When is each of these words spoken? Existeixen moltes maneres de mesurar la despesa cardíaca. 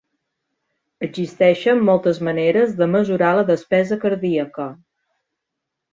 Existeixen 1.07 1.83
moltes 1.91 2.21
maneres 2.29 2.73
de 2.81 2.89
mesurar 2.97 3.31
la 3.41 3.47
despesa 3.53 4.03
cardíaca. 4.07 4.71